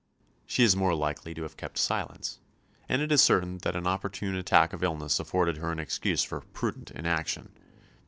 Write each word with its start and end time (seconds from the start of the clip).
She 0.47 0.63
is 0.63 0.75
more 0.75 0.95
likely 0.95 1.35
to 1.35 1.43
have 1.43 1.57
kept 1.57 1.77
silence; 1.77 2.39
and 2.89 3.03
it 3.03 3.11
is 3.11 3.21
certain 3.21 3.59
that 3.59 3.75
an 3.75 3.85
opportune 3.85 4.33
attack 4.33 4.73
of 4.73 4.81
illness 4.83 5.19
afforded 5.19 5.57
her 5.57 5.71
an 5.71 5.77
excuse 5.77 6.23
for 6.23 6.39
prudent 6.41 6.89
inaction. 6.89 7.51